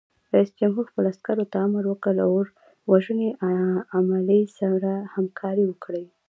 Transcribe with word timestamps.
رئیس 0.33 0.51
جمهور 0.59 0.85
خپلو 0.89 1.07
عسکرو 1.13 1.45
ته 1.51 1.57
امر 1.67 1.83
وکړ؛ 1.87 2.11
له 2.19 2.23
اور 2.31 2.47
وژنې 2.91 3.29
عملې 3.97 4.41
سره 4.59 4.91
همکاري 5.15 5.63
وکړئ! 5.67 6.05